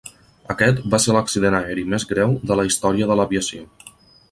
Aquest 0.53 0.79
va 0.93 0.99
ser 1.03 1.15
l'accident 1.17 1.57
aeri 1.59 1.85
més 1.93 2.07
greu 2.13 2.35
de 2.53 2.59
la 2.61 2.67
història 2.71 3.13
de 3.13 3.21
l'aviació. 3.21 3.71